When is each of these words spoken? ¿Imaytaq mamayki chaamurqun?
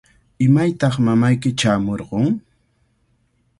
¿Imaytaq 0.45 0.95
mamayki 1.05 1.49
chaamurqun? 1.59 2.25